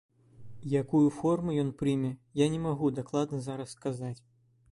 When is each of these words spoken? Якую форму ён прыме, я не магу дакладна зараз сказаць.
Якую 0.81 1.09
форму 1.17 1.57
ён 1.65 1.69
прыме, 1.81 2.09
я 2.41 2.47
не 2.53 2.59
магу 2.65 2.91
дакладна 3.01 3.37
зараз 3.49 3.77
сказаць. 3.77 4.17